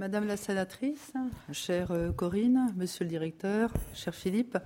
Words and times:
Madame 0.00 0.26
la 0.26 0.38
sénatrice, 0.38 1.12
chère 1.52 1.90
euh, 1.90 2.10
Corinne, 2.10 2.72
monsieur 2.74 3.04
le 3.04 3.10
directeur, 3.10 3.70
cher 3.92 4.14
Philippe, 4.14 4.56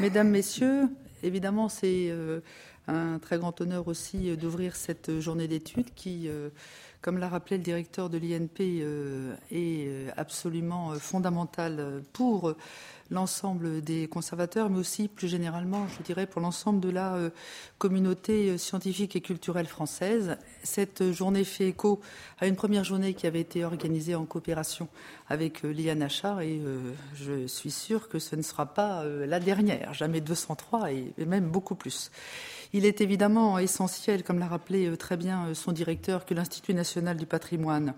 mesdames, 0.00 0.28
messieurs, 0.28 0.88
évidemment, 1.22 1.68
c'est 1.68 2.08
euh, 2.10 2.40
un 2.88 3.20
très 3.20 3.38
grand 3.38 3.60
honneur 3.60 3.86
aussi 3.86 4.28
euh, 4.28 4.34
d'ouvrir 4.34 4.74
cette 4.74 5.20
journée 5.20 5.46
d'études 5.46 5.94
qui, 5.94 6.28
comme 7.00 7.18
l'a 7.18 7.28
rappelé 7.28 7.58
le 7.58 7.62
directeur 7.62 8.10
de 8.10 8.18
l'INP, 8.18 8.82
est 9.52 9.88
absolument 10.16 10.94
fondamentale 10.94 12.02
pour 12.12 12.52
l'ensemble 13.12 13.82
des 13.82 14.08
conservateurs, 14.08 14.70
mais 14.70 14.78
aussi 14.78 15.06
plus 15.06 15.28
généralement, 15.28 15.86
je 15.96 16.02
dirais, 16.02 16.26
pour 16.26 16.40
l'ensemble 16.40 16.80
de 16.80 16.88
la 16.88 17.14
euh, 17.14 17.30
communauté 17.78 18.48
euh, 18.48 18.58
scientifique 18.58 19.14
et 19.14 19.20
culturelle 19.20 19.66
française. 19.66 20.36
Cette 20.62 21.12
journée 21.12 21.44
fait 21.44 21.68
écho 21.68 22.00
à 22.40 22.46
une 22.46 22.56
première 22.56 22.84
journée 22.84 23.14
qui 23.14 23.26
avait 23.26 23.40
été 23.40 23.64
organisée 23.64 24.14
en 24.14 24.24
coopération 24.24 24.88
avec 25.28 25.64
euh, 25.64 25.72
Liane 25.72 26.02
Achard, 26.02 26.40
et 26.40 26.60
je 27.14 27.46
suis 27.46 27.70
sûre 27.70 28.08
que 28.08 28.18
ce 28.18 28.34
ne 28.34 28.42
sera 28.42 28.66
pas 28.66 29.04
la 29.04 29.40
dernière, 29.40 29.92
jamais 29.94 30.20
203 30.20 30.92
et 30.92 31.12
même 31.26 31.50
beaucoup 31.50 31.74
plus. 31.74 32.10
Il 32.74 32.86
est 32.86 33.02
évidemment 33.02 33.58
essentiel, 33.58 34.22
comme 34.22 34.38
l'a 34.38 34.46
rappelé 34.46 34.96
très 34.96 35.18
bien 35.18 35.52
son 35.52 35.72
directeur, 35.72 36.24
que 36.24 36.32
l'Institut 36.32 36.72
national 36.72 37.18
du 37.18 37.26
patrimoine 37.26 37.92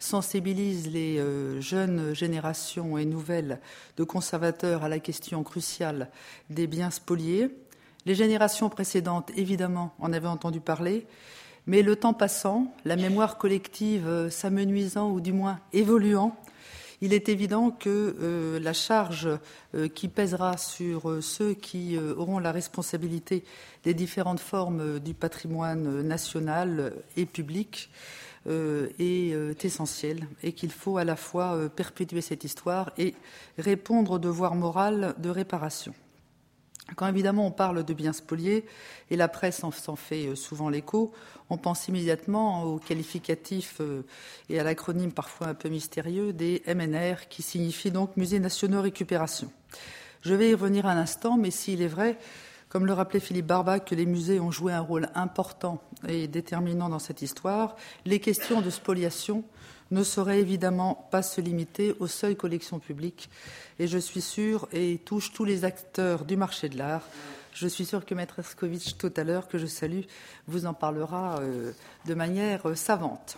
sensibilise 0.00 0.90
les 0.90 1.18
euh, 1.18 1.60
jeunes 1.60 2.14
générations 2.14 2.98
et 2.98 3.04
nouvelles 3.04 3.60
de 3.96 4.02
conservateurs 4.02 4.82
à 4.82 4.88
la 4.88 4.98
question 4.98 5.44
cruciale 5.44 6.10
des 6.50 6.66
biens 6.66 6.90
spoliés. 6.90 7.50
Les 8.06 8.16
générations 8.16 8.68
précédentes, 8.68 9.30
évidemment, 9.36 9.94
en 10.00 10.12
avaient 10.12 10.26
entendu 10.26 10.60
parler, 10.60 11.06
mais 11.66 11.82
le 11.82 11.94
temps 11.94 12.14
passant, 12.14 12.72
la 12.84 12.96
mémoire 12.96 13.38
collective 13.38 14.08
euh, 14.08 14.30
s'amenuisant 14.30 15.12
ou 15.12 15.20
du 15.20 15.32
moins 15.32 15.60
évoluant, 15.72 16.36
il 17.00 17.12
est 17.12 17.28
évident 17.28 17.70
que 17.70 18.16
euh, 18.20 18.60
la 18.60 18.72
charge 18.72 19.28
qui 19.94 20.08
pèsera 20.08 20.56
sur 20.56 21.22
ceux 21.22 21.54
qui 21.54 21.98
auront 21.98 22.38
la 22.38 22.52
responsabilité 22.52 23.44
des 23.84 23.94
différentes 23.94 24.40
formes 24.40 24.98
du 24.98 25.14
patrimoine 25.14 26.02
national 26.02 26.94
et 27.16 27.26
public 27.26 27.90
euh, 28.48 28.88
est 28.98 29.34
euh, 29.34 29.52
essentiel 29.62 30.26
et 30.42 30.52
qu'il 30.52 30.70
faut 30.70 30.96
à 30.96 31.04
la 31.04 31.16
fois 31.16 31.54
euh, 31.54 31.68
perpétuer 31.68 32.22
cette 32.22 32.44
histoire 32.44 32.92
et 32.96 33.14
répondre 33.58 34.12
au 34.12 34.18
devoir 34.18 34.54
moral 34.54 35.14
de 35.18 35.28
réparation. 35.28 35.92
Quand 36.96 37.06
évidemment 37.06 37.46
on 37.46 37.50
parle 37.50 37.84
de 37.84 37.94
biens 37.94 38.12
spoliés, 38.12 38.64
et 39.10 39.16
la 39.16 39.28
presse 39.28 39.58
s'en 39.58 39.96
fait 39.96 40.34
souvent 40.36 40.68
l'écho, 40.68 41.12
on 41.50 41.58
pense 41.58 41.88
immédiatement 41.88 42.64
au 42.64 42.78
qualificatif 42.78 43.80
et 44.48 44.58
à 44.58 44.64
l'acronyme 44.64 45.12
parfois 45.12 45.48
un 45.48 45.54
peu 45.54 45.68
mystérieux 45.68 46.32
des 46.32 46.62
MNR, 46.66 47.28
qui 47.28 47.42
signifie 47.42 47.90
donc 47.90 48.16
Musées 48.16 48.40
nationaux 48.40 48.82
récupération. 48.82 49.50
Je 50.22 50.34
vais 50.34 50.50
y 50.50 50.54
revenir 50.54 50.86
un 50.86 50.96
instant, 50.96 51.36
mais 51.36 51.50
s'il 51.50 51.82
est 51.82 51.88
vrai 51.88 52.18
comme 52.68 52.84
le 52.84 52.92
rappelait 52.92 53.20
Philippe 53.20 53.46
Barbac, 53.46 53.86
que 53.86 53.94
les 53.94 54.06
musées 54.06 54.40
ont 54.40 54.50
joué 54.50 54.72
un 54.72 54.80
rôle 54.80 55.08
important 55.14 55.80
et 56.06 56.28
déterminant 56.28 56.88
dans 56.88 56.98
cette 56.98 57.22
histoire, 57.22 57.76
les 58.04 58.20
questions 58.20 58.60
de 58.60 58.70
spoliation 58.70 59.44
ne 59.90 60.02
sauraient 60.02 60.40
évidemment 60.40 61.08
pas 61.10 61.22
se 61.22 61.40
limiter 61.40 61.94
aux 62.00 62.06
seules 62.06 62.36
collections 62.36 62.78
publiques. 62.78 63.30
Et 63.78 63.86
je 63.86 63.98
suis 63.98 64.20
sûre, 64.20 64.68
et 64.72 64.98
touche 65.04 65.32
tous 65.32 65.44
les 65.44 65.64
acteurs 65.64 66.24
du 66.24 66.36
marché 66.36 66.68
de 66.68 66.78
l'art, 66.78 67.02
je 67.58 67.66
suis 67.66 67.84
sûre 67.84 68.04
que 68.04 68.14
Maître 68.14 68.38
Escovitch, 68.38 68.96
tout 68.98 69.12
à 69.16 69.24
l'heure, 69.24 69.48
que 69.48 69.58
je 69.58 69.66
salue, 69.66 70.02
vous 70.46 70.64
en 70.64 70.74
parlera 70.74 71.40
euh, 71.40 71.72
de 72.06 72.14
manière 72.14 72.68
euh, 72.68 72.76
savante. 72.76 73.36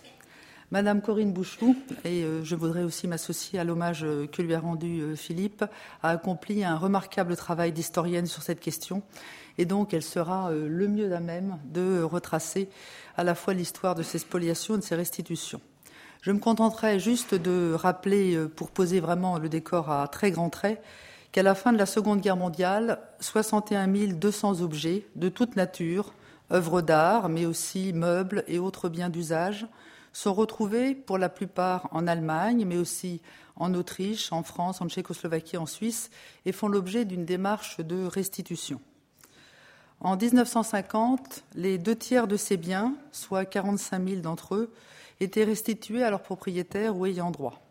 Madame 0.70 1.00
Corinne 1.00 1.32
Bouchou, 1.32 1.74
et 2.04 2.22
euh, 2.22 2.44
je 2.44 2.54
voudrais 2.54 2.82
aussi 2.82 3.08
m'associer 3.08 3.58
à 3.58 3.64
l'hommage 3.64 4.04
que 4.30 4.42
lui 4.42 4.52
a 4.52 4.60
rendu 4.60 5.16
Philippe, 5.16 5.64
a 6.02 6.10
accompli 6.10 6.64
un 6.64 6.76
remarquable 6.76 7.34
travail 7.34 7.72
d'historienne 7.72 8.26
sur 8.26 8.42
cette 8.42 8.60
question. 8.60 9.02
Et 9.56 9.64
donc, 9.64 9.94
elle 9.94 10.02
sera 10.02 10.52
le 10.52 10.86
mieux 10.86 11.14
à 11.14 11.20
même 11.20 11.58
de 11.64 12.02
retracer 12.02 12.68
à 13.16 13.24
la 13.24 13.34
fois 13.34 13.54
l'histoire 13.54 13.94
de 13.94 14.02
ces 14.02 14.18
spoliations 14.18 14.74
et 14.74 14.78
de 14.78 14.84
ces 14.84 14.96
restitutions. 14.96 15.62
Je 16.22 16.32
me 16.32 16.38
contenterai 16.38 17.00
juste 17.00 17.34
de 17.34 17.72
rappeler, 17.72 18.38
pour 18.54 18.70
poser 18.70 19.00
vraiment 19.00 19.38
le 19.38 19.48
décor 19.48 19.90
à 19.90 20.06
très 20.06 20.30
grands 20.30 20.50
traits, 20.50 20.82
qu'à 21.32 21.42
la 21.42 21.54
fin 21.54 21.72
de 21.72 21.78
la 21.78 21.86
Seconde 21.86 22.20
Guerre 22.20 22.36
mondiale, 22.36 23.00
61 23.20 23.86
200 23.88 24.60
objets 24.60 25.06
de 25.16 25.30
toute 25.30 25.56
nature, 25.56 26.12
œuvres 26.52 26.82
d'art, 26.82 27.30
mais 27.30 27.46
aussi 27.46 27.94
meubles 27.94 28.44
et 28.48 28.58
autres 28.58 28.90
biens 28.90 29.08
d'usage, 29.08 29.66
sont 30.12 30.34
retrouvés 30.34 30.94
pour 30.94 31.16
la 31.16 31.30
plupart 31.30 31.88
en 31.92 32.06
Allemagne, 32.06 32.66
mais 32.66 32.76
aussi 32.76 33.22
en 33.56 33.72
Autriche, 33.72 34.30
en 34.30 34.42
France, 34.42 34.82
en 34.82 34.88
Tchécoslovaquie, 34.88 35.56
en 35.56 35.66
Suisse, 35.66 36.10
et 36.44 36.52
font 36.52 36.68
l'objet 36.68 37.06
d'une 37.06 37.24
démarche 37.24 37.78
de 37.80 38.04
restitution. 38.04 38.80
En 40.00 40.16
1950, 40.16 41.44
les 41.54 41.78
deux 41.78 41.96
tiers 41.96 42.26
de 42.26 42.36
ces 42.36 42.56
biens, 42.58 42.94
soit 43.10 43.46
45 43.46 44.06
000 44.06 44.20
d'entre 44.20 44.54
eux, 44.54 44.72
étaient 45.20 45.44
restitués 45.44 46.02
à 46.02 46.10
leurs 46.10 46.22
propriétaires 46.22 46.96
ou 46.96 47.06
ayants 47.06 47.30
droit. 47.30 47.62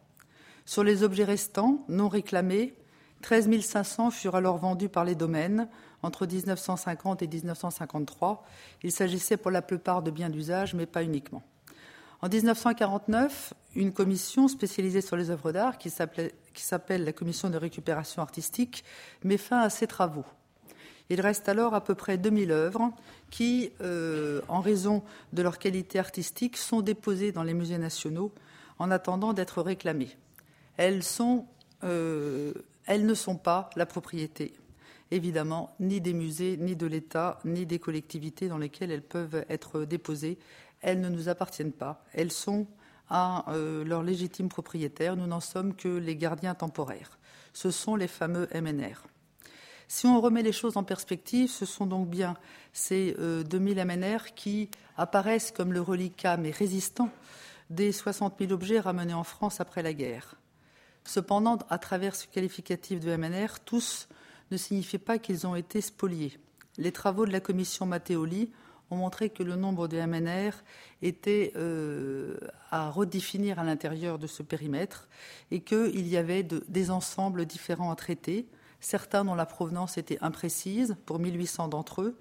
Sur 0.65 0.83
les 0.83 1.03
objets 1.03 1.23
restants, 1.23 1.83
non 1.89 2.07
réclamés, 2.07 2.75
13 3.21 3.59
500 3.61 4.11
furent 4.11 4.35
alors 4.35 4.57
vendus 4.57 4.89
par 4.89 5.03
les 5.03 5.15
domaines 5.15 5.67
entre 6.03 6.25
1950 6.25 7.21
et 7.21 7.27
1953. 7.27 8.45
Il 8.83 8.91
s'agissait 8.91 9.37
pour 9.37 9.51
la 9.51 9.61
plupart 9.61 10.01
de 10.01 10.11
biens 10.11 10.29
d'usage, 10.29 10.73
mais 10.73 10.85
pas 10.85 11.03
uniquement. 11.03 11.43
En 12.21 12.29
1949, 12.29 13.53
une 13.75 13.93
commission 13.93 14.47
spécialisée 14.47 15.01
sur 15.01 15.15
les 15.15 15.29
œuvres 15.29 15.51
d'art, 15.51 15.77
qui 15.77 15.89
s'appelle 15.89 17.03
la 17.03 17.13
Commission 17.13 17.49
de 17.49 17.57
récupération 17.57 18.21
artistique, 18.21 18.83
met 19.23 19.37
fin 19.37 19.59
à 19.59 19.69
ses 19.69 19.87
travaux. 19.87 20.25
Il 21.09 21.21
reste 21.21 21.49
alors 21.49 21.73
à 21.73 21.83
peu 21.83 21.95
près 21.95 22.17
2000 22.17 22.51
œuvres 22.51 22.91
qui, 23.31 23.71
euh, 23.81 24.41
en 24.47 24.61
raison 24.61 25.03
de 25.33 25.41
leur 25.41 25.57
qualité 25.57 25.99
artistique, 25.99 26.57
sont 26.57 26.81
déposées 26.81 27.31
dans 27.31 27.43
les 27.43 27.53
musées 27.53 27.77
nationaux 27.77 28.31
en 28.77 28.91
attendant 28.91 29.33
d'être 29.33 29.61
réclamées. 29.61 30.15
Elles, 30.77 31.01
euh, 31.83 32.53
elles 32.85 33.05
ne 33.05 33.13
sont 33.13 33.35
pas 33.35 33.69
la 33.75 33.85
propriété, 33.85 34.53
évidemment, 35.11 35.75
ni 35.79 35.99
des 35.99 36.13
musées, 36.13 36.57
ni 36.57 36.75
de 36.75 36.85
l'État, 36.85 37.39
ni 37.43 37.65
des 37.65 37.79
collectivités 37.79 38.47
dans 38.47 38.57
lesquelles 38.57 38.91
elles 38.91 39.01
peuvent 39.01 39.43
être 39.49 39.85
déposées 39.85 40.37
elles 40.81 41.01
ne 41.01 41.09
nous 41.09 41.29
appartiennent 41.29 41.73
pas. 41.73 42.03
Elles 42.13 42.31
sont 42.31 42.67
à 43.09 43.51
euh, 43.51 43.83
leurs 43.83 44.03
légitimes 44.03 44.49
propriétaires. 44.49 45.15
Nous 45.15 45.27
n'en 45.27 45.39
sommes 45.39 45.75
que 45.75 45.89
les 45.89 46.15
gardiens 46.15 46.55
temporaires. 46.55 47.17
Ce 47.53 47.71
sont 47.71 47.95
les 47.95 48.07
fameux 48.07 48.47
MNR. 48.53 49.03
Si 49.91 50.05
on 50.05 50.21
remet 50.21 50.43
les 50.43 50.51
choses 50.51 50.77
en 50.77 50.83
perspective, 50.83 51.49
ce 51.49 51.65
sont 51.65 51.87
donc 51.87 52.07
bien 52.07 52.37
ces 52.73 53.15
2000 53.17 53.79
euh, 53.79 53.85
MNR 53.85 54.35
qui 54.35 54.69
apparaissent 54.97 55.51
comme 55.51 55.73
le 55.73 55.81
reliquat, 55.81 56.37
mais 56.37 56.51
résistant, 56.51 57.09
des 57.71 57.91
60 57.91 58.35
000 58.39 58.51
objets 58.51 58.79
ramenés 58.79 59.15
en 59.15 59.23
France 59.23 59.59
après 59.59 59.81
la 59.81 59.93
guerre. 59.93 60.35
Cependant, 61.05 61.57
à 61.71 61.79
travers 61.79 62.15
ce 62.15 62.27
qualificatif 62.27 62.99
de 62.99 63.15
MNR, 63.15 63.59
tous 63.65 64.07
ne 64.51 64.57
signifient 64.57 64.99
pas 64.99 65.17
qu'ils 65.17 65.47
ont 65.47 65.55
été 65.55 65.81
spoliés. 65.81 66.37
Les 66.77 66.91
travaux 66.91 67.25
de 67.25 67.31
la 67.31 67.39
commission 67.39 67.87
Matteoli 67.87 68.51
ont 68.91 68.97
montré 68.97 69.31
que 69.31 69.41
le 69.41 69.55
nombre 69.55 69.87
de 69.87 69.99
MNR 69.99 70.51
était 71.01 71.51
euh, 71.55 72.37
à 72.69 72.91
redéfinir 72.91 73.57
à 73.57 73.63
l'intérieur 73.63 74.19
de 74.19 74.27
ce 74.27 74.43
périmètre 74.43 75.09
et 75.49 75.61
qu'il 75.61 76.07
y 76.07 76.15
avait 76.15 76.43
des 76.43 76.91
ensembles 76.91 77.47
différents 77.47 77.91
à 77.91 77.95
traiter, 77.95 78.45
certains 78.79 79.25
dont 79.25 79.35
la 79.35 79.45
provenance 79.45 79.97
était 79.97 80.17
imprécise 80.21 80.95
pour 81.05 81.19
1800 81.19 81.67
d'entre 81.67 82.01
eux, 82.01 82.17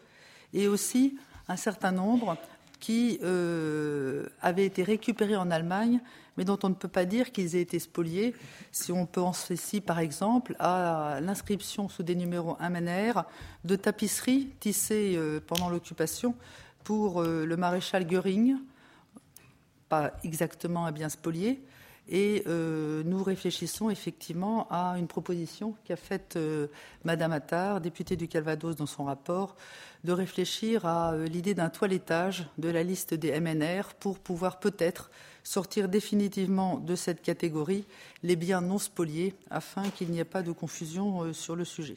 et 0.52 0.68
aussi 0.68 1.18
un 1.48 1.56
certain 1.56 1.92
nombre 1.92 2.36
qui 2.80 3.18
euh, 3.22 4.26
avaient 4.40 4.64
été 4.64 4.82
récupérés 4.82 5.36
en 5.36 5.50
Allemagne, 5.50 6.00
mais 6.36 6.44
dont 6.44 6.58
on 6.62 6.68
ne 6.68 6.74
peut 6.74 6.88
pas 6.88 7.04
dire 7.04 7.32
qu'ils 7.32 7.56
aient 7.56 7.60
été 7.60 7.78
spoliés. 7.78 8.34
Si 8.70 8.92
on 8.92 9.06
pense 9.06 9.50
ici, 9.50 9.80
par 9.80 9.98
exemple, 9.98 10.54
à 10.60 11.18
l'inscription 11.20 11.88
sous 11.88 12.04
des 12.04 12.14
numéros 12.14 12.56
MNR 12.60 13.24
de 13.64 13.76
tapisseries 13.76 14.50
tissées 14.60 15.14
euh, 15.16 15.40
pendant 15.44 15.68
l'occupation 15.68 16.36
pour 16.84 17.22
euh, 17.22 17.44
le 17.44 17.56
maréchal 17.56 18.06
Göring, 18.06 18.56
pas 19.88 20.12
exactement 20.22 20.86
à 20.86 20.92
bien 20.92 21.08
spolier, 21.08 21.60
et 22.08 22.42
euh, 22.46 23.02
nous 23.04 23.22
réfléchissons 23.22 23.90
effectivement 23.90 24.66
à 24.70 24.98
une 24.98 25.06
proposition 25.06 25.74
qu'a 25.84 25.96
faite 25.96 26.34
euh, 26.36 26.68
Madame 27.04 27.32
Attard, 27.32 27.80
députée 27.80 28.16
du 28.16 28.28
Calvados, 28.28 28.76
dans 28.76 28.86
son 28.86 29.04
rapport, 29.04 29.56
de 30.04 30.12
réfléchir 30.12 30.86
à 30.86 31.16
l'idée 31.16 31.54
d'un 31.54 31.70
toilettage 31.70 32.48
de 32.58 32.68
la 32.68 32.82
liste 32.82 33.14
des 33.14 33.38
MNR 33.40 33.94
pour 33.98 34.18
pouvoir 34.18 34.60
peut-être 34.60 35.10
sortir 35.42 35.88
définitivement 35.88 36.78
de 36.78 36.94
cette 36.94 37.22
catégorie 37.22 37.84
les 38.22 38.36
biens 38.36 38.60
non 38.60 38.78
spoliés 38.78 39.34
afin 39.50 39.82
qu'il 39.90 40.10
n'y 40.10 40.20
ait 40.20 40.24
pas 40.24 40.42
de 40.42 40.52
confusion 40.52 41.32
sur 41.32 41.56
le 41.56 41.64
sujet. 41.64 41.96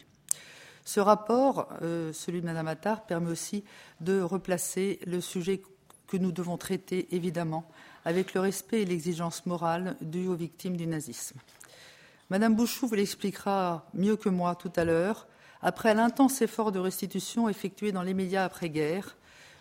Ce 0.83 0.99
rapport, 0.99 1.69
euh, 1.81 2.11
celui 2.13 2.41
de 2.41 2.45
Mme 2.45 2.67
Attard, 2.67 3.05
permet 3.05 3.29
aussi 3.29 3.63
de 3.99 4.21
replacer 4.21 4.99
le 5.05 5.21
sujet 5.21 5.61
que 6.07 6.17
nous 6.17 6.31
devons 6.31 6.57
traiter 6.57 7.07
évidemment 7.15 7.69
avec 8.05 8.33
le 8.33 8.41
respect 8.41 8.81
et 8.81 8.85
l'exigence 8.85 9.45
morale 9.45 9.95
due 10.01 10.27
aux 10.27 10.35
victimes 10.35 10.77
du 10.77 10.87
nazisme. 10.87 11.39
Madame 12.29 12.55
Bouchou 12.55 12.87
vous 12.87 12.95
l'expliquera 12.95 13.85
mieux 13.93 14.15
que 14.15 14.29
moi 14.29 14.55
tout 14.55 14.71
à 14.75 14.85
l'heure. 14.85 15.27
Après 15.61 15.93
l'intense 15.93 16.41
effort 16.41 16.71
de 16.71 16.79
restitution 16.79 17.49
effectué 17.49 17.91
dans 17.91 18.03
les 18.03 18.13
médias 18.13 18.45
après-guerre, 18.45 19.17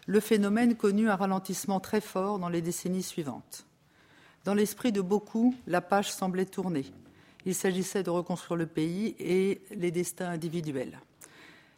le 0.06 0.20
phénomène 0.20 0.76
connut 0.76 1.10
un 1.10 1.16
ralentissement 1.16 1.80
très 1.80 2.00
fort 2.00 2.38
dans 2.38 2.48
les 2.48 2.62
décennies 2.62 3.02
suivantes. 3.02 3.66
Dans 4.44 4.54
l'esprit 4.54 4.92
de 4.92 5.00
beaucoup, 5.00 5.54
la 5.66 5.80
page 5.80 6.10
semblait 6.10 6.46
tourner. 6.46 6.86
Il 7.44 7.54
s'agissait 7.54 8.02
de 8.02 8.10
reconstruire 8.10 8.56
le 8.56 8.66
pays 8.66 9.14
et 9.18 9.62
les 9.70 9.90
destins 9.90 10.30
individuels. 10.30 10.98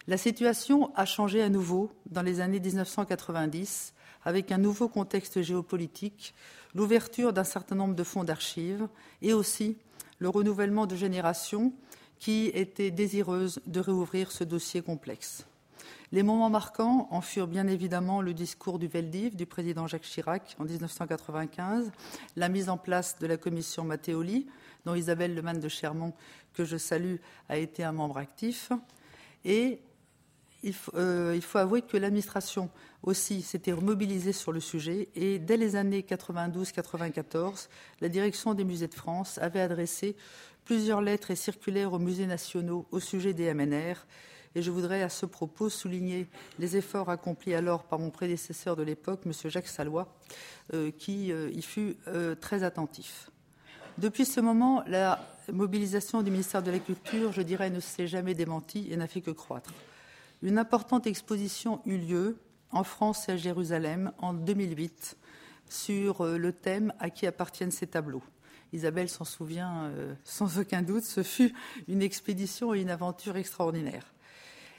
La 0.08 0.16
situation 0.16 0.92
a 0.96 1.04
changé 1.04 1.42
à 1.42 1.48
nouveau 1.48 1.92
dans 2.10 2.22
les 2.22 2.40
années 2.40 2.60
1990 2.60 3.94
avec 4.24 4.52
un 4.52 4.58
nouveau 4.58 4.88
contexte 4.88 5.42
géopolitique, 5.42 6.34
l'ouverture 6.74 7.32
d'un 7.32 7.44
certain 7.44 7.74
nombre 7.74 7.94
de 7.94 8.04
fonds 8.04 8.24
d'archives 8.24 8.88
et 9.20 9.32
aussi 9.32 9.76
le 10.18 10.28
renouvellement 10.28 10.86
de 10.86 10.96
générations 10.96 11.72
qui 12.18 12.46
étaient 12.54 12.90
désireuses 12.90 13.60
de 13.66 13.80
réouvrir 13.80 14.30
ce 14.30 14.44
dossier 14.44 14.80
complexe. 14.80 15.44
Les 16.12 16.22
moments 16.22 16.50
marquants 16.50 17.08
en 17.10 17.22
furent 17.22 17.46
bien 17.46 17.66
évidemment 17.66 18.20
le 18.20 18.34
discours 18.34 18.78
du 18.78 18.86
Veldiv 18.86 19.34
du 19.34 19.46
président 19.46 19.86
Jacques 19.86 20.02
Chirac 20.02 20.56
en 20.58 20.64
1995, 20.64 21.90
la 22.36 22.48
mise 22.50 22.68
en 22.68 22.76
place 22.76 23.18
de 23.18 23.26
la 23.26 23.38
commission 23.38 23.84
Matteoli, 23.84 24.46
dont 24.84 24.94
Isabelle 24.94 25.34
Lemann 25.34 25.58
de 25.58 25.68
Chermont, 25.68 26.12
que 26.52 26.64
je 26.64 26.76
salue, 26.76 27.16
a 27.48 27.56
été 27.56 27.82
un 27.82 27.92
membre 27.92 28.18
actif. 28.18 28.72
Et 29.44 29.80
il 30.62 30.74
faut, 30.74 30.92
euh, 30.94 31.32
il 31.34 31.42
faut 31.42 31.58
avouer 31.58 31.82
que 31.82 31.96
l'administration 31.96 32.70
aussi 33.02 33.42
s'était 33.42 33.72
mobilisée 33.72 34.32
sur 34.32 34.52
le 34.52 34.60
sujet 34.60 35.08
et 35.14 35.38
dès 35.38 35.56
les 35.56 35.76
années 35.76 36.02
92-94, 36.08 37.68
la 38.00 38.08
direction 38.08 38.54
des 38.54 38.64
musées 38.64 38.88
de 38.88 38.94
France 38.94 39.38
avait 39.38 39.60
adressé 39.60 40.16
plusieurs 40.64 41.00
lettres 41.00 41.30
et 41.30 41.36
circulaires 41.36 41.92
aux 41.92 41.98
musées 41.98 42.26
nationaux 42.26 42.86
au 42.92 43.00
sujet 43.00 43.34
des 43.34 43.52
MNR 43.52 44.06
et 44.54 44.62
je 44.62 44.70
voudrais 44.70 45.02
à 45.02 45.08
ce 45.08 45.26
propos 45.26 45.68
souligner 45.68 46.28
les 46.58 46.76
efforts 46.76 47.10
accomplis 47.10 47.54
alors 47.54 47.84
par 47.84 47.98
mon 47.98 48.10
prédécesseur 48.10 48.76
de 48.76 48.82
l'époque, 48.82 49.22
M. 49.26 49.32
Jacques 49.46 49.66
Salois, 49.66 50.14
euh, 50.74 50.90
qui 50.90 51.32
euh, 51.32 51.50
y 51.52 51.62
fut 51.62 51.96
très 52.40 52.62
attentif. 52.62 53.30
Depuis 53.98 54.24
ce 54.24 54.40
moment, 54.40 54.82
la 54.86 55.20
mobilisation 55.52 56.22
du 56.22 56.30
ministère 56.30 56.62
de 56.62 56.70
la 56.70 56.78
Culture, 56.78 57.32
je 57.32 57.42
dirais, 57.42 57.70
ne 57.70 57.80
s'est 57.80 58.06
jamais 58.06 58.34
démentie 58.34 58.88
et 58.90 58.96
n'a 58.96 59.06
fait 59.06 59.20
que 59.20 59.30
croître. 59.30 59.72
Une 60.42 60.58
importante 60.58 61.06
exposition 61.06 61.80
eut 61.86 61.98
lieu 61.98 62.38
en 62.70 62.84
France 62.84 63.28
et 63.28 63.32
à 63.32 63.36
Jérusalem 63.36 64.12
en 64.18 64.34
2008 64.34 65.16
sur 65.68 66.24
le 66.24 66.52
thème 66.52 66.92
à 66.98 67.10
qui 67.10 67.26
appartiennent 67.26 67.70
ces 67.70 67.86
tableaux. 67.86 68.22
Isabelle 68.72 69.08
s'en 69.08 69.24
souvient 69.24 69.90
sans 70.24 70.58
aucun 70.58 70.82
doute, 70.82 71.04
ce 71.04 71.22
fut 71.22 71.54
une 71.88 72.02
expédition 72.02 72.74
et 72.74 72.80
une 72.80 72.90
aventure 72.90 73.36
extraordinaire. 73.36 74.12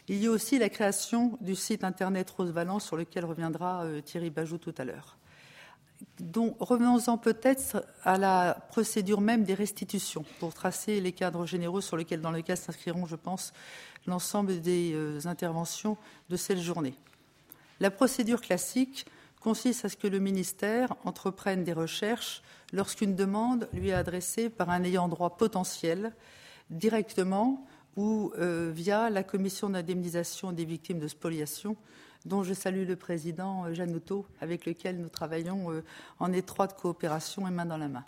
Il 0.09 0.21
y 0.21 0.27
a 0.27 0.31
aussi 0.31 0.59
la 0.59 0.67
création 0.67 1.37
du 1.39 1.55
site 1.55 1.85
internet 1.85 2.29
Rose 2.29 2.51
Valence 2.51 2.85
sur 2.85 2.97
lequel 2.97 3.23
reviendra 3.23 3.85
euh, 3.85 4.01
Thierry 4.01 4.29
Bajou 4.29 4.57
tout 4.57 4.75
à 4.77 4.83
l'heure. 4.83 5.17
Revenons-en 6.59 7.17
peut-être 7.17 7.85
à 8.03 8.17
la 8.17 8.57
procédure 8.69 9.21
même 9.21 9.43
des 9.43 9.53
restitutions 9.53 10.25
pour 10.39 10.53
tracer 10.53 10.99
les 11.01 11.11
cadres 11.11 11.45
généraux 11.45 11.81
sur 11.81 11.97
lesquels, 11.97 12.21
dans 12.21 12.31
lesquels 12.31 12.57
s'inscriront, 12.57 13.05
je 13.05 13.15
pense, 13.15 13.53
l'ensemble 14.05 14.61
des 14.61 14.93
euh, 14.93 15.19
interventions 15.25 15.97
de 16.29 16.35
cette 16.35 16.59
journée. 16.59 16.95
La 17.79 17.91
procédure 17.91 18.41
classique 18.41 19.05
consiste 19.39 19.85
à 19.85 19.89
ce 19.89 19.97
que 19.97 20.07
le 20.07 20.19
ministère 20.19 20.95
entreprenne 21.03 21.63
des 21.63 21.73
recherches 21.73 22.41
lorsqu'une 22.71 23.15
demande 23.15 23.67
lui 23.73 23.89
est 23.89 23.93
adressée 23.93 24.49
par 24.49 24.69
un 24.69 24.83
ayant 24.83 25.07
droit 25.07 25.37
potentiel 25.37 26.13
directement 26.69 27.65
ou 27.95 28.31
euh, 28.37 28.71
via 28.73 29.09
la 29.09 29.23
commission 29.23 29.69
d'indemnisation 29.69 30.51
des 30.51 30.65
victimes 30.65 30.99
de 30.99 31.07
spoliation, 31.07 31.75
dont 32.25 32.43
je 32.43 32.53
salue 32.53 32.87
le 32.87 32.95
président 32.95 33.65
euh, 33.65 33.73
Jeannotto, 33.73 34.25
avec 34.41 34.65
lequel 34.65 34.99
nous 34.99 35.09
travaillons 35.09 35.71
euh, 35.71 35.83
en 36.19 36.31
étroite 36.31 36.79
coopération 36.79 37.47
et 37.47 37.51
main 37.51 37.65
dans 37.65 37.77
la 37.77 37.87
main. 37.87 38.05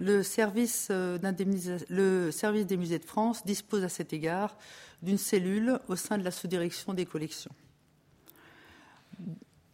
Le 0.00 0.22
service, 0.22 0.90
le 0.90 2.30
service 2.30 2.66
des 2.66 2.76
musées 2.78 2.98
de 2.98 3.04
France 3.04 3.44
dispose 3.44 3.84
à 3.84 3.88
cet 3.88 4.12
égard 4.12 4.56
d'une 5.02 5.18
cellule 5.18 5.78
au 5.88 5.96
sein 5.96 6.16
de 6.16 6.24
la 6.24 6.30
sous-direction 6.30 6.94
des 6.94 7.04
collections. 7.04 7.52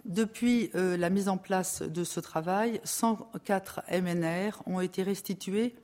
Depuis 0.04 0.70
la 0.74 1.08
mise 1.08 1.28
en 1.28 1.38
place 1.38 1.82
de 1.82 2.02
ce 2.02 2.18
travail, 2.18 2.80
104 2.82 3.84
MNR 3.92 4.60
ont 4.66 4.80
été 4.80 5.04
restitués 5.04 5.76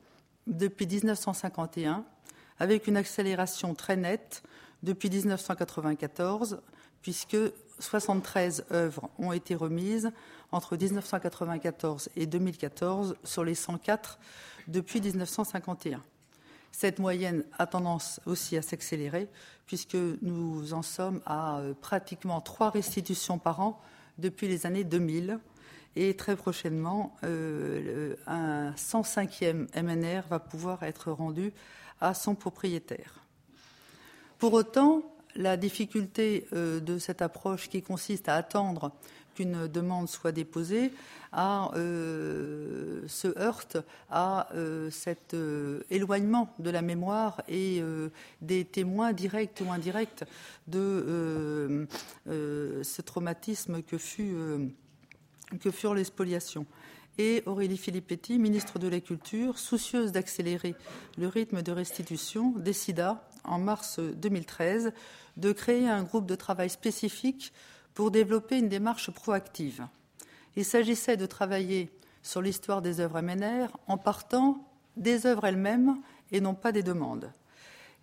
depuis 0.49 0.87
1951 0.87 2.05
avec 2.59 2.87
une 2.87 2.97
accélération 2.97 3.75
très 3.75 3.97
nette 3.97 4.43
depuis 4.83 5.11
1994, 5.11 6.61
puisque 7.03 7.37
73 7.79 8.65
œuvres 8.73 9.11
ont 9.19 9.33
été 9.33 9.55
remises 9.55 10.11
entre 10.53 10.77
1994 10.77 12.11
et 12.17 12.27
2014 12.27 13.17
sur 13.25 13.45
les 13.45 13.55
104 13.55 14.19
depuis 14.69 15.01
1951. 15.01 16.03
Cette 16.73 16.99
moyenne 16.99 17.45
a 17.59 17.67
tendance 17.67 18.21
aussi 18.27 18.57
à 18.57 18.63
s'accélérer, 18.63 19.29
puisque 19.67 19.97
nous 20.23 20.75
en 20.75 20.83
sommes 20.83 21.21
à 21.25 21.59
euh, 21.59 21.73
pratiquement 21.73 22.41
trois 22.41 22.71
restitutions 22.71 23.39
par 23.39 23.61
an 23.61 23.81
depuis 24.19 24.49
les 24.49 24.67
années 24.67 24.83
2000. 24.83 25.39
Et 25.97 26.17
très 26.17 26.35
prochainement, 26.35 27.15
euh, 27.23 28.17
un 28.27 28.73
105e 28.73 29.69
MNR 29.81 30.23
va 30.29 30.41
pouvoir 30.41 30.83
être 30.83 31.13
rendu 31.13 31.53
à 32.01 32.13
son 32.13 32.35
propriétaire. 32.35 33.21
Pour 34.39 34.53
autant, 34.55 35.14
la 35.37 35.57
difficulté 35.57 36.47
euh, 36.53 36.81
de 36.81 36.99
cette 36.99 37.23
approche 37.23 37.69
qui 37.69 37.83
consiste 37.83 38.29
à 38.29 38.37
attendre 38.37 38.93
qu'une 39.35 39.67
demande 39.67 40.09
soit 40.09 40.33
déposée 40.33 40.93
euh, 41.37 43.03
se 43.09 43.37
heurte 43.37 43.79
à 44.09 44.49
euh, 44.55 44.91
cet 44.91 45.35
éloignement 45.91 46.55
de 46.61 46.71
la 46.71 46.83
mémoire 46.83 47.43
et 47.49 47.83
des 48.41 48.65
témoins 48.65 49.13
directs 49.13 49.61
ou 49.67 49.73
indirects 49.73 50.23
de 50.69 51.89
ce 52.27 53.03
traumatisme 53.03 53.83
que, 53.83 53.99
furent 53.99 55.95
les 55.95 56.05
spoliations. 56.05 56.67
Et 57.19 57.43
Aurélie 57.47 57.79
Filippetti, 57.79 58.39
ministre 58.39 58.79
de 58.79 58.89
la 58.89 59.01
Culture, 59.01 59.59
soucieuse 59.59 60.13
d'accélérer 60.13 60.77
le 61.19 61.27
rythme 61.27 61.63
de 61.63 61.73
restitution, 61.73 62.53
décida, 62.57 63.25
en 63.45 63.59
mars 63.59 63.99
2013, 64.01 64.93
de 65.37 65.53
créer 65.53 65.89
un 65.89 66.03
groupe 66.03 66.27
de 66.27 66.35
travail 66.35 66.71
spécifique 66.71 67.53
pour 67.95 68.11
développer 68.11 68.59
une 68.59 68.69
démarche 68.69 69.11
proactive. 69.11 69.87
Il 70.57 70.65
s'agissait 70.65 71.17
de 71.17 71.27
travailler 71.27 71.91
sur 72.23 72.43
l'histoire 72.43 72.83
des 72.83 73.01
œuvres 73.01 73.21
MNR 73.21 73.69
en 73.87 73.99
partant 73.99 74.65
des 74.97 75.27
œuvres 75.27 75.47
elles-mêmes 75.47 75.97
et 76.33 76.41
non 76.41 76.55
pas 76.55 76.73
des 76.73 76.83
demandes. 76.83 77.31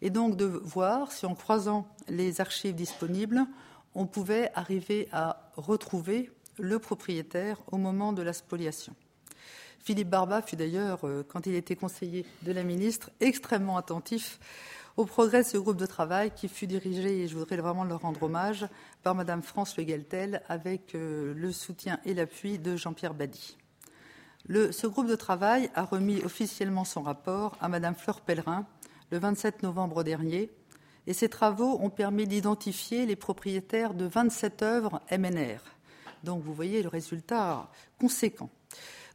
Et 0.01 0.09
donc 0.09 0.35
de 0.35 0.45
voir 0.45 1.11
si 1.11 1.25
en 1.25 1.35
croisant 1.35 1.87
les 2.07 2.41
archives 2.41 2.75
disponibles, 2.75 3.45
on 3.93 4.05
pouvait 4.05 4.51
arriver 4.55 5.07
à 5.11 5.51
retrouver 5.55 6.31
le 6.57 6.79
propriétaire 6.79 7.57
au 7.71 7.77
moment 7.77 8.13
de 8.13 8.21
la 8.21 8.33
spoliation. 8.33 8.95
Philippe 9.83 10.09
Barba 10.09 10.41
fut 10.41 10.55
d'ailleurs, 10.55 10.99
euh, 11.05 11.25
quand 11.27 11.47
il 11.47 11.55
était 11.55 11.75
conseiller 11.75 12.25
de 12.43 12.51
la 12.51 12.63
ministre, 12.63 13.09
extrêmement 13.19 13.77
attentif 13.77 14.39
au 14.97 15.05
progrès 15.05 15.43
de 15.43 15.47
ce 15.47 15.57
groupe 15.57 15.77
de 15.77 15.85
travail 15.85 16.31
qui 16.31 16.47
fut 16.47 16.67
dirigé, 16.67 17.21
et 17.21 17.27
je 17.27 17.37
voudrais 17.37 17.57
vraiment 17.57 17.83
leur 17.83 18.01
rendre 18.01 18.23
hommage, 18.23 18.67
par 19.03 19.15
Madame 19.15 19.41
France 19.41 19.77
Le 19.77 19.85
Geltel 19.85 20.41
avec 20.49 20.95
euh, 20.95 21.33
le 21.35 21.51
soutien 21.51 21.99
et 22.05 22.13
l'appui 22.13 22.59
de 22.59 22.75
Jean-Pierre 22.75 23.13
Badi. 23.13 23.57
ce 24.49 24.87
groupe 24.87 25.07
de 25.07 25.15
travail 25.15 25.69
a 25.75 25.83
remis 25.83 26.21
officiellement 26.23 26.83
son 26.83 27.01
rapport 27.01 27.57
à 27.61 27.69
Madame 27.69 27.95
Fleur 27.95 28.21
Pellerin 28.21 28.65
le 29.11 29.19
27 29.19 29.63
novembre 29.63 30.03
dernier, 30.03 30.49
et 31.07 31.13
ces 31.13 31.29
travaux 31.29 31.79
ont 31.81 31.89
permis 31.89 32.27
d'identifier 32.27 33.05
les 33.05 33.15
propriétaires 33.15 33.93
de 33.93 34.05
27 34.05 34.61
œuvres 34.61 35.01
MNR. 35.11 35.59
Donc 36.23 36.43
vous 36.43 36.53
voyez 36.53 36.83
le 36.83 36.89
résultat 36.89 37.69
conséquent. 37.99 38.49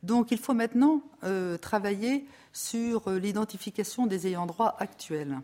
Donc 0.03 0.31
il 0.31 0.39
faut 0.39 0.55
maintenant 0.55 1.03
euh, 1.25 1.57
travailler 1.59 2.27
sur 2.53 3.09
euh, 3.09 3.19
l'identification 3.19 4.07
des 4.07 4.27
ayants 4.27 4.47
droit 4.47 4.77
actuels. 4.79 5.39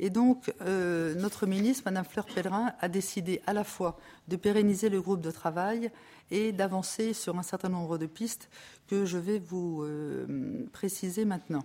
Donc, 0.00 0.52
euh, 0.60 1.14
notre 1.14 1.46
ministre, 1.46 1.84
Mme 1.86 2.04
Fleur 2.04 2.26
Pellerin, 2.26 2.72
a 2.80 2.88
décidé 2.88 3.40
à 3.46 3.52
la 3.52 3.64
fois 3.64 3.98
de 4.28 4.36
pérenniser 4.36 4.88
le 4.88 5.00
groupe 5.00 5.20
de 5.20 5.30
travail 5.30 5.90
et 6.30 6.52
d'avancer 6.52 7.12
sur 7.12 7.38
un 7.38 7.42
certain 7.42 7.68
nombre 7.68 7.98
de 7.98 8.06
pistes 8.06 8.48
que 8.86 9.04
je 9.04 9.18
vais 9.18 9.38
vous 9.38 9.86
préciser 10.72 11.24
maintenant. 11.24 11.64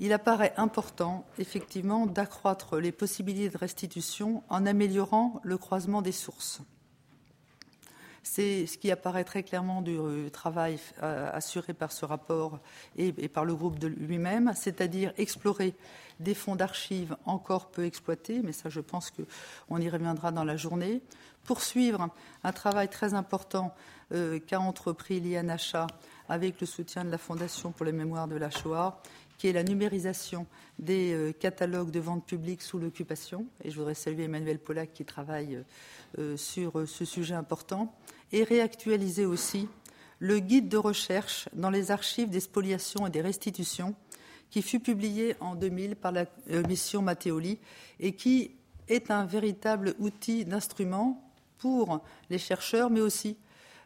Il 0.00 0.12
apparaît 0.12 0.54
important, 0.56 1.26
effectivement, 1.38 2.06
d'accroître 2.06 2.78
les 2.78 2.92
possibilités 2.92 3.50
de 3.50 3.58
restitution 3.58 4.44
en 4.48 4.64
améliorant 4.64 5.40
le 5.42 5.58
croisement 5.58 6.02
des 6.02 6.12
sources. 6.12 6.60
C'est 8.30 8.66
ce 8.66 8.76
qui 8.76 8.90
apparaît 8.90 9.24
très 9.24 9.42
clairement 9.42 9.80
du 9.80 9.96
euh, 9.96 10.28
travail 10.28 10.78
euh, 11.02 11.30
assuré 11.32 11.72
par 11.72 11.92
ce 11.92 12.04
rapport 12.04 12.60
et, 12.98 13.10
par 13.26 13.46
le 13.46 13.54
groupe 13.54 13.82
lui-même, 13.82 14.52
c'est-à-dire 14.54 15.14
explorer 15.16 15.74
des 16.20 16.34
fonds 16.34 16.54
d'archives 16.54 17.16
encore 17.24 17.70
peu 17.70 17.86
exploités, 17.86 18.42
mais 18.44 18.52
ça 18.52 18.68
je 18.68 18.80
pense 18.80 19.10
qu'on 19.10 19.80
y 19.80 19.88
reviendra 19.88 20.30
dans 20.30 20.44
la 20.44 20.58
journée, 20.58 21.00
poursuivre 21.44 22.10
un 22.44 22.52
travail 22.52 22.88
très 22.88 23.14
important 23.14 23.74
euh, 24.12 24.38
qu'a 24.38 24.60
entrepris 24.60 25.20
l'INHA 25.20 25.86
avec 26.28 26.60
le 26.60 26.66
soutien 26.66 27.06
de 27.06 27.10
la 27.10 27.18
Fondation 27.18 27.72
pour 27.72 27.86
les 27.86 27.92
mémoires 27.92 28.28
de 28.28 28.36
la 28.36 28.50
Shoah, 28.50 29.00
qui 29.38 29.48
est 29.48 29.52
la 29.52 29.62
numérisation 29.62 30.46
des 30.78 31.32
catalogues 31.38 31.92
de 31.92 32.00
vente 32.00 32.26
publique 32.26 32.60
sous 32.60 32.78
l'occupation. 32.78 33.46
Et 33.62 33.70
je 33.70 33.76
voudrais 33.76 33.94
saluer 33.94 34.24
Emmanuel 34.24 34.58
Pollack 34.58 34.92
qui 34.92 35.04
travaille 35.04 35.62
sur 36.34 36.88
ce 36.88 37.04
sujet 37.04 37.36
important 37.36 37.94
et 38.32 38.44
réactualiser 38.44 39.26
aussi 39.26 39.68
le 40.20 40.38
guide 40.40 40.68
de 40.68 40.76
recherche 40.76 41.48
dans 41.52 41.70
les 41.70 41.90
archives 41.90 42.30
des 42.30 42.40
spoliations 42.40 43.06
et 43.06 43.10
des 43.10 43.20
restitutions 43.20 43.94
qui 44.50 44.62
fut 44.62 44.80
publié 44.80 45.36
en 45.40 45.54
2000 45.54 45.96
par 45.96 46.12
la 46.12 46.24
euh, 46.50 46.66
mission 46.66 47.02
Matteoli 47.02 47.58
et 48.00 48.12
qui 48.12 48.52
est 48.88 49.10
un 49.10 49.26
véritable 49.26 49.94
outil 49.98 50.44
d'instrument 50.44 51.22
pour 51.58 52.02
les 52.30 52.38
chercheurs, 52.38 52.88
mais 52.88 53.00
aussi 53.00 53.36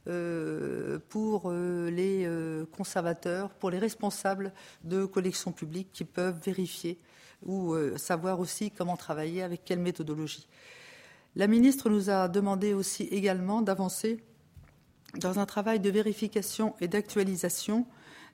euh, 0.07 0.99
pour 1.09 1.45
euh, 1.47 1.91
les 1.91 2.29
conservateurs, 2.77 3.51
pour 3.51 3.71
les 3.71 3.79
responsables 3.79 4.53
de 4.85 5.05
collections 5.05 5.53
publiques 5.53 5.91
qui 5.93 6.05
peuvent 6.05 6.41
vérifier 6.45 6.99
ou 7.45 7.75
savoir 7.97 8.39
aussi 8.39 8.71
comment 8.71 8.97
travailler, 8.97 9.43
avec 9.43 9.65
quelle 9.65 9.81
méthodologie. 9.81 10.47
La 11.35 11.49
ministre 11.49 11.91
nous 11.91 12.09
a 12.09 12.29
demandé 12.29 12.73
aussi 12.73 13.03
également 13.05 13.63
d'avancer 13.63 14.23
dans 15.19 15.39
un 15.39 15.47
travail 15.47 15.81
de 15.81 15.91
vérification 15.91 16.75
et 16.81 16.89
d'actualisation 16.89 17.87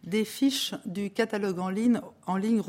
des 0.05 0.25
fiches 0.25 0.75
du 0.87 1.11
catalogue 1.11 1.59
en 1.59 1.69
ligne, 1.69 2.01
en 2.27 2.37
ligne. 2.37 2.63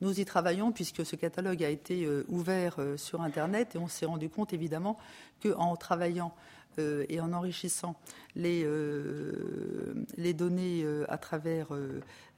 Nous 0.00 0.18
y 0.18 0.24
travaillons 0.24 0.72
puisque 0.72 1.06
ce 1.06 1.14
catalogue 1.14 1.62
a 1.62 1.68
été 1.68 2.04
euh, 2.04 2.24
ouvert 2.28 2.76
euh, 2.78 2.96
sur 2.96 3.22
Internet 3.22 3.76
et 3.76 3.78
on 3.78 3.86
s'est 3.86 4.06
rendu 4.06 4.28
compte 4.28 4.52
évidemment 4.52 4.98
qu'en 5.42 5.76
travaillant 5.76 6.34
euh, 6.78 7.04
et 7.08 7.20
en 7.20 7.32
enrichissant 7.32 7.96
les, 8.34 8.66
les 10.16 10.32
données 10.32 10.86
à 11.08 11.18
travers 11.18 11.68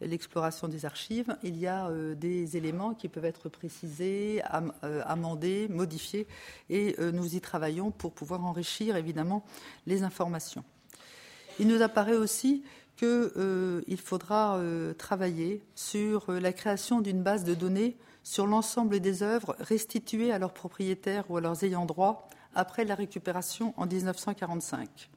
l'exploration 0.01 0.67
des 0.67 0.85
archives, 0.85 1.37
il 1.45 1.57
y 1.57 1.69
a 1.69 1.89
des 2.17 2.57
éléments 2.57 2.95
qui 2.95 3.09
peuvent 3.09 3.25
être 3.25 3.49
précisés, 3.49 4.43
amendés, 4.83 5.69
modifiés 5.69 6.27
et 6.69 6.97
nous 7.13 7.37
y 7.37 7.41
travaillons 7.41 7.93
pour 7.93 8.13
pouvoir 8.13 8.45
enrichir 8.45 8.97
évidemment 8.97 9.45
les 9.87 10.03
informations. 10.03 10.65
Il 11.61 11.69
nous 11.69 11.83
apparaît 11.83 12.17
aussi 12.17 12.65
qu'il 12.97 13.09
euh, 13.09 13.83
faudra 13.97 14.57
euh, 14.57 14.95
travailler 14.95 15.63
sur 15.75 16.31
euh, 16.31 16.41
la 16.41 16.53
création 16.53 17.01
d'une 17.01 17.23
base 17.23 17.45
de 17.45 17.55
données 17.55 17.97
sur 18.23 18.47
l'ensemble 18.47 19.01
des 19.01 19.23
œuvres 19.23 19.57
restituées 19.59 20.33
à 20.33 20.39
leurs 20.39 20.55
propriétaires 20.55 21.25
ou 21.29 21.37
à 21.37 21.41
leurs 21.41 21.65
ayants 21.65 21.87
droit 21.87 22.29
après 22.55 22.85
la 22.85 22.95
récupération 22.95 23.75
en 23.77 23.87
1945. 23.87 25.11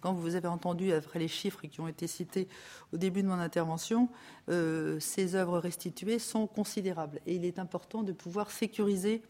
Quand 0.00 0.12
vous 0.12 0.34
avez 0.34 0.48
entendu, 0.48 0.92
après 0.92 1.20
les 1.20 1.28
chiffres 1.28 1.62
qui 1.62 1.80
ont 1.80 1.86
été 1.86 2.08
cités 2.08 2.48
au 2.92 2.96
début 2.96 3.22
de 3.22 3.28
mon 3.28 3.38
intervention, 3.38 4.08
ces 4.48 5.36
œuvres 5.36 5.60
restituées 5.60 6.18
sont 6.18 6.48
considérables 6.48 7.20
et 7.24 7.36
il 7.36 7.44
est 7.44 7.60
important 7.60 8.02
de 8.02 8.10
pouvoir 8.10 8.50
sécuriser 8.50 9.22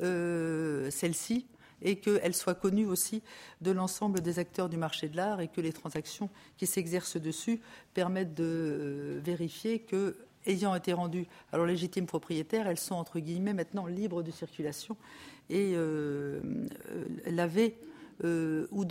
celles-ci 0.00 1.46
et 1.82 1.96
qu'elle 1.96 2.34
soit 2.34 2.54
connue 2.54 2.86
aussi 2.86 3.22
de 3.60 3.70
l'ensemble 3.70 4.20
des 4.20 4.38
acteurs 4.38 4.68
du 4.68 4.76
marché 4.76 5.08
de 5.08 5.16
l'art 5.16 5.40
et 5.40 5.48
que 5.48 5.60
les 5.60 5.72
transactions 5.72 6.30
qui 6.56 6.66
s'exercent 6.66 7.20
dessus 7.20 7.60
permettent 7.94 8.34
de 8.34 8.44
euh, 8.44 9.20
vérifier 9.22 9.80
que 9.80 10.16
ayant 10.46 10.74
été 10.74 10.92
rendues 10.92 11.26
à 11.52 11.56
leur 11.56 11.66
légitime 11.66 12.06
propriétaire, 12.06 12.66
elles 12.66 12.78
sont 12.78 12.94
entre 12.94 13.18
guillemets 13.18 13.52
maintenant 13.52 13.86
libres 13.86 14.22
de 14.22 14.30
circulation 14.30 14.96
et 15.50 15.72
euh, 15.74 16.40
euh 16.90 17.04
lavées 17.26 17.78
euh, 18.24 18.66
ou, 18.70 18.84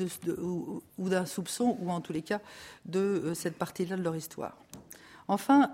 d'un 1.09 1.25
soupçon, 1.25 1.77
ou 1.81 1.89
en 1.89 2.01
tous 2.01 2.13
les 2.13 2.21
cas 2.21 2.41
de 2.85 3.33
cette 3.33 3.57
partie-là 3.57 3.97
de 3.97 4.03
leur 4.03 4.15
histoire. 4.15 4.55
Enfin, 5.27 5.71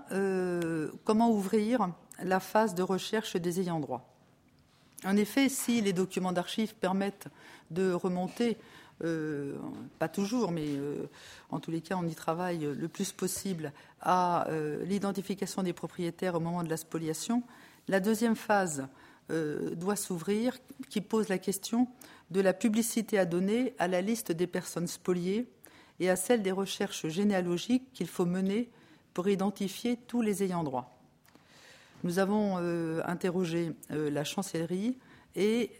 comment 1.04 1.30
ouvrir 1.30 1.90
la 2.22 2.40
phase 2.40 2.74
de 2.74 2.82
recherche 2.82 3.36
des 3.36 3.60
ayants 3.60 3.80
droit? 3.80 4.08
En 5.04 5.16
effet, 5.16 5.50
si 5.50 5.82
les 5.82 5.92
documents 5.92 6.32
d'archives 6.32 6.74
permettent 6.74 7.28
de 7.70 7.92
remonter, 7.92 8.56
euh, 9.04 9.56
pas 9.98 10.08
toujours, 10.08 10.52
mais 10.52 10.66
euh, 10.66 11.08
en 11.50 11.60
tous 11.60 11.70
les 11.70 11.80
cas, 11.80 11.96
on 11.96 12.06
y 12.06 12.14
travaille 12.14 12.60
le 12.60 12.88
plus 12.88 13.12
possible 13.12 13.72
à 14.00 14.48
euh, 14.48 14.84
l'identification 14.84 15.62
des 15.62 15.72
propriétaires 15.72 16.34
au 16.34 16.40
moment 16.40 16.62
de 16.62 16.70
la 16.70 16.76
spoliation, 16.76 17.42
la 17.88 18.00
deuxième 18.00 18.36
phase 18.36 18.86
doit 19.30 19.96
s'ouvrir, 19.96 20.58
qui 20.90 21.00
pose 21.00 21.30
la 21.30 21.38
question 21.38 21.88
de 22.30 22.42
la 22.42 22.52
publicité 22.52 23.18
à 23.18 23.24
donner 23.24 23.72
à 23.78 23.88
la 23.88 24.02
liste 24.02 24.30
des 24.30 24.46
personnes 24.46 24.86
spoliées 24.86 25.46
et 26.00 26.10
à 26.10 26.16
celle 26.16 26.42
des 26.42 26.52
recherches 26.52 27.06
généalogiques 27.08 27.92
qu'il 27.94 28.08
faut 28.08 28.26
mener 28.26 28.68
pour 29.14 29.28
identifier 29.28 29.98
tous 30.06 30.20
les 30.20 30.42
ayants 30.42 30.64
droit. 30.64 30.98
Nous 32.04 32.18
avons 32.18 32.56
euh, 32.58 33.00
interrogé 33.04 33.72
euh, 33.92 34.10
la 34.10 34.24
chancellerie 34.24 34.98
et 35.36 35.70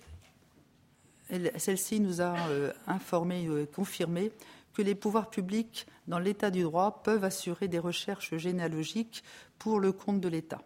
celle-ci 1.57 2.01
nous 2.01 2.21
a 2.21 2.37
euh, 2.49 2.73
informé 2.87 3.45
et 3.45 3.67
confirmé 3.67 4.33
que 4.75 4.83
les 4.83 4.95
pouvoirs 4.95 5.31
publics, 5.31 5.87
dans 6.09 6.19
l'état 6.19 6.51
du 6.51 6.63
droit, 6.63 7.03
peuvent 7.03 7.25
assurer 7.25 7.69
des 7.69 7.79
recherches 7.79 8.37
généalogiques 8.37 9.23
pour 9.59 9.81
le 9.81 9.93
compte 9.93 10.21
de 10.21 10.29
l'État. 10.29 10.63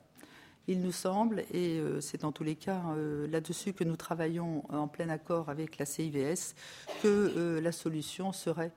Il 0.68 0.80
nous 0.80 0.92
semble, 0.92 1.44
et 1.52 1.80
c'est 2.00 2.24
en 2.24 2.32
tous 2.32 2.42
les 2.42 2.56
cas 2.56 2.82
là-dessus 3.28 3.72
que 3.72 3.84
nous 3.84 3.94
travaillons 3.94 4.64
en 4.68 4.88
plein 4.88 5.08
accord 5.10 5.48
avec 5.48 5.78
la 5.78 5.86
CIVS, 5.86 6.54
que 7.02 7.60
la 7.62 7.70
solution 7.70 8.32
serait 8.32 8.72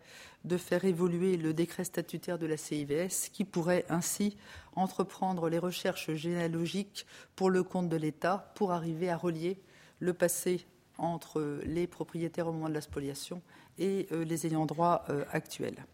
de 0.46 0.58
faire 0.58 0.86
évoluer 0.86 1.36
le 1.36 1.54
décret 1.54 1.84
statutaire 1.84 2.38
de 2.38 2.46
la 2.46 2.58
CIVS 2.58 3.30
qui 3.34 3.44
pourrait 3.44 3.86
ainsi 3.90 4.38
entreprendre 4.76 5.50
les 5.50 5.58
recherches 5.58 6.14
généalogiques 6.14 7.06
pour 7.36 7.50
le 7.50 7.64
compte 7.64 7.90
de 7.90 7.98
l'État 7.98 8.52
pour 8.56 8.72
arriver 8.72 9.10
à 9.10 9.18
relier 9.18 9.60
le 10.00 10.14
passé 10.14 10.66
entre 11.00 11.60
les 11.66 11.88
propriétaires 11.88 12.48
au 12.48 12.52
moment 12.52 12.70
de 12.70 12.74
la 12.74 12.82
spoliation 12.82 13.42
et 13.78 14.08
euh, 14.12 14.24
les 14.24 14.46
ayants 14.46 14.66
droit 14.66 15.06
euh, 15.10 15.24
actuels. 15.32 15.86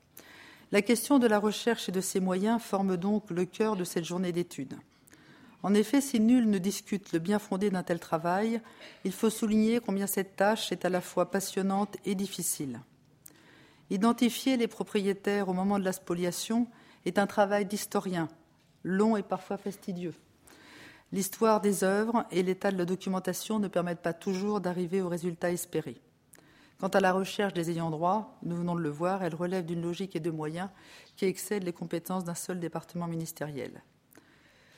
La 0.71 0.81
question 0.81 1.19
de 1.19 1.27
la 1.27 1.39
recherche 1.39 1.88
et 1.89 1.91
de 1.91 2.01
ses 2.01 2.19
moyens 2.19 2.62
forme 2.62 2.97
donc 2.97 3.29
le 3.29 3.45
cœur 3.45 3.75
de 3.75 3.83
cette 3.83 4.03
journée 4.03 4.31
d'études. 4.31 4.75
En 5.63 5.74
effet, 5.74 6.01
si 6.01 6.19
nul 6.19 6.50
ne 6.50 6.57
discute 6.57 7.12
le 7.12 7.19
bien 7.19 7.39
fondé 7.39 7.69
d'un 7.69 7.83
tel 7.83 8.00
travail, 8.00 8.62
il 9.03 9.12
faut 9.12 9.29
souligner 9.29 9.79
combien 9.79 10.07
cette 10.07 10.35
tâche 10.35 10.71
est 10.71 10.85
à 10.85 10.89
la 10.89 11.01
fois 11.01 11.31
passionnante 11.31 11.97
et 12.05 12.13
difficile. 12.13 12.79
Identifier 13.89 14.57
les 14.57 14.67
propriétaires 14.67 15.50
au 15.50 15.53
moment 15.53 15.79
de 15.79 15.85
la 15.85 15.93
spoliation 15.93 16.67
est 17.05 17.19
un 17.19 17.27
travail 17.27 17.65
d'historien, 17.65 18.27
long 18.83 19.15
et 19.15 19.24
parfois 19.24 19.57
fastidieux. 19.57 20.13
L'histoire 21.12 21.62
des 21.62 21.83
œuvres 21.83 22.25
et 22.31 22.43
l'état 22.43 22.71
de 22.71 22.77
la 22.77 22.85
documentation 22.85 23.59
ne 23.59 23.67
permettent 23.67 24.01
pas 24.01 24.13
toujours 24.13 24.59
d'arriver 24.59 25.01
au 25.01 25.09
résultat 25.09 25.51
espéré. 25.51 26.01
Quant 26.79 26.88
à 26.89 27.00
la 27.00 27.13
recherche 27.13 27.53
des 27.53 27.71
ayants 27.71 27.89
droit, 27.89 28.38
nous 28.43 28.57
venons 28.57 28.75
de 28.75 28.81
le 28.81 28.89
voir, 28.89 29.24
elle 29.24 29.35
relève 29.35 29.65
d'une 29.65 29.81
logique 29.81 30.15
et 30.15 30.19
de 30.19 30.31
moyens 30.31 30.69
qui 31.15 31.25
excèdent 31.25 31.63
les 31.63 31.74
compétences 31.74 32.25
d'un 32.25 32.35
seul 32.35 32.59
département 32.59 33.07
ministériel. 33.07 33.81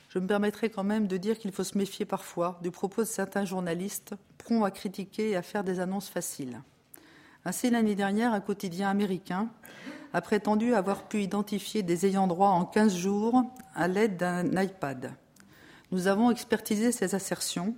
Je 0.08 0.18
me 0.18 0.26
permettrai 0.26 0.70
quand 0.70 0.84
même 0.84 1.06
de 1.06 1.16
dire 1.16 1.38
qu'il 1.38 1.52
faut 1.52 1.64
se 1.64 1.76
méfier 1.76 2.06
parfois 2.06 2.58
du 2.62 2.70
propos 2.70 3.02
de 3.02 3.08
certains 3.08 3.44
journalistes 3.44 4.14
prompts 4.38 4.64
à 4.64 4.70
critiquer 4.70 5.30
et 5.30 5.36
à 5.36 5.42
faire 5.42 5.64
des 5.64 5.80
annonces 5.80 6.08
faciles. 6.08 6.62
Ainsi, 7.44 7.68
l'année 7.68 7.94
dernière, 7.94 8.32
un 8.32 8.40
quotidien 8.40 8.88
américain 8.88 9.48
a 10.12 10.20
prétendu 10.20 10.74
avoir 10.74 11.08
pu 11.08 11.22
identifier 11.22 11.82
des 11.82 12.06
ayants 12.06 12.26
droit 12.26 12.48
en 12.48 12.64
15 12.64 12.94
jours 12.94 13.42
à 13.74 13.88
l'aide 13.88 14.16
d'un 14.16 14.62
iPad. 14.62 15.12
Nous 15.90 16.06
avons 16.06 16.30
expertisé 16.30 16.92
ces 16.92 17.14
assertions 17.14 17.74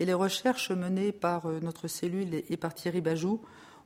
et 0.00 0.04
les 0.04 0.14
recherches 0.14 0.70
menées 0.70 1.12
par 1.12 1.46
euh, 1.46 1.60
notre 1.60 1.88
cellule 1.88 2.42
et 2.48 2.56
par 2.56 2.74
Thierry 2.74 3.00
Bajou 3.00 3.40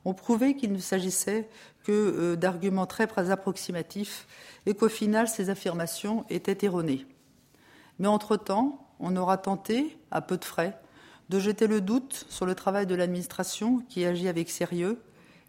ont 0.05 0.13
prouvé 0.13 0.55
qu'il 0.55 0.73
ne 0.73 0.79
s'agissait 0.79 1.47
que 1.83 1.91
euh, 1.91 2.35
d'arguments 2.35 2.85
très 2.85 3.31
approximatifs 3.31 4.27
et 4.65 4.73
qu'au 4.73 4.89
final 4.89 5.27
ces 5.27 5.49
affirmations 5.49 6.25
étaient 6.29 6.65
erronées. 6.65 7.05
Mais 7.99 8.07
entre-temps, 8.07 8.85
on 8.99 9.15
aura 9.15 9.37
tenté, 9.37 9.97
à 10.11 10.21
peu 10.21 10.37
de 10.37 10.45
frais, 10.45 10.77
de 11.29 11.39
jeter 11.39 11.67
le 11.67 11.79
doute 11.79 12.25
sur 12.29 12.45
le 12.45 12.55
travail 12.55 12.85
de 12.85 12.95
l'administration 12.95 13.79
qui 13.87 14.05
agit 14.05 14.27
avec 14.27 14.49
sérieux 14.49 15.01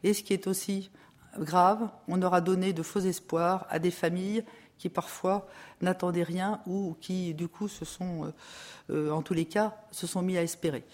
et 0.05 0.15
ce 0.15 0.23
qui 0.23 0.33
est 0.33 0.47
aussi 0.47 0.91
grave, 1.39 1.89
on 2.07 2.23
aura 2.23 2.41
donné 2.41 2.73
de 2.73 2.83
faux 2.83 3.01
espoirs 3.01 3.67
à 3.71 3.81
des 3.81 3.91
familles 3.91 4.45
qui 4.79 4.89
parfois 4.89 5.47
n'attendaient 5.81 6.23
rien 6.23 6.61
ou 6.67 6.97
qui 7.01 7.35
du 7.35 7.49
coup 7.49 7.69
se 7.69 7.85
sont, 7.85 8.33
euh, 8.91 9.11
en 9.11 9.23
tous 9.23 9.35
les 9.35 9.45
cas, 9.45 9.77
se 9.91 10.07
sont 10.07 10.23
mis 10.23 10.37
à 10.37 10.43
espérer. 10.43 10.85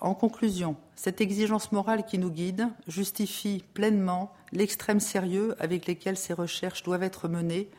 En 0.00 0.14
conclusion, 0.14 0.76
cette 0.94 1.20
exigence 1.20 1.72
morale 1.72 2.04
qui 2.04 2.18
nous 2.18 2.30
guide 2.30 2.68
justifie 2.86 3.64
pleinement 3.72 4.32
l'extrême 4.52 5.00
sérieux 5.00 5.54
avec 5.58 5.86
lequel 5.86 6.18
ces 6.18 6.34
recherches 6.34 6.82
doivent 6.82 7.02
être 7.02 7.28
menées, 7.28 7.70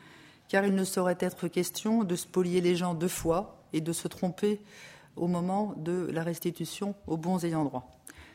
car 0.48 0.64
il 0.64 0.74
ne 0.74 0.84
saurait 0.84 1.18
être 1.20 1.46
question 1.46 2.02
de 2.02 2.16
spolier 2.16 2.60
les 2.60 2.74
gens 2.74 2.94
deux 2.94 3.08
fois 3.08 3.62
et 3.72 3.80
de 3.80 3.92
se 3.92 4.08
tromper 4.08 4.60
au 5.14 5.28
moment 5.28 5.74
de 5.76 6.08
la 6.12 6.22
restitution 6.22 6.94
aux 7.06 7.16
bons 7.16 7.44
ayants 7.44 7.64
droit. 7.64 7.88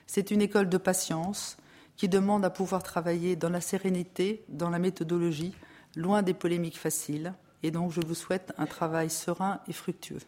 C'est 0.08 0.32
une 0.32 0.42
école 0.42 0.70
de 0.70 0.78
patience 0.78 1.58
qui 1.98 2.08
demande 2.08 2.46
à 2.46 2.50
pouvoir 2.50 2.84
travailler 2.84 3.36
dans 3.36 3.50
la 3.50 3.62
sérénité, 3.62 4.44
dans 4.48 4.70
la 4.70 4.80
méthodologie, 4.80 5.54
loin 5.96 6.22
des 6.22 6.34
polémiques 6.34 6.80
faciles. 6.80 7.34
Et 7.62 7.72
donc, 7.72 7.92
je 7.92 8.02
vous 8.06 8.16
souhaite 8.16 8.54
un 8.58 8.66
travail 8.66 9.10
serein 9.10 9.62
et 9.68 9.74
fructueux. 9.74 10.20